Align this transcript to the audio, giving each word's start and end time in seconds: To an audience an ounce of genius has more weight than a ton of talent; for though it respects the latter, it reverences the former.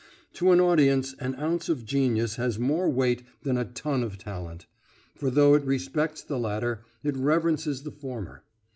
To 0.33 0.49
an 0.51 0.59
audience 0.59 1.13
an 1.19 1.35
ounce 1.39 1.69
of 1.69 1.85
genius 1.85 2.37
has 2.37 2.57
more 2.57 2.89
weight 2.89 3.21
than 3.43 3.55
a 3.55 3.65
ton 3.65 4.01
of 4.01 4.17
talent; 4.17 4.65
for 5.13 5.29
though 5.29 5.53
it 5.53 5.63
respects 5.63 6.23
the 6.23 6.39
latter, 6.39 6.83
it 7.03 7.15
reverences 7.15 7.83
the 7.83 7.91
former. 7.91 8.43